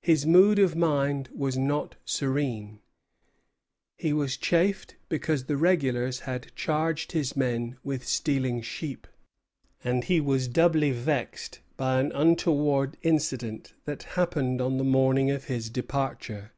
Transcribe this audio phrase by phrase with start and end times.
[0.00, 2.78] His mood of mind was not serene.
[3.96, 9.08] He was chafed because the regulars had charged his men with stealing sheep;
[9.82, 15.46] and he was doubly vexed by an untoward incident that happened on the morning of
[15.46, 16.52] his departure.